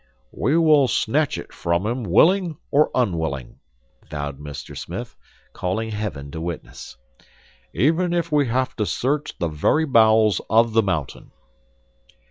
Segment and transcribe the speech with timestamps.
[0.33, 3.59] "We will snatch it from him, willing or unwilling,"
[4.09, 4.75] vowed Mr.
[4.75, 5.15] Smith,
[5.53, 6.97] calling Heaven to witness.
[7.71, 11.29] "Even if we have to search the very bowels of the mountain."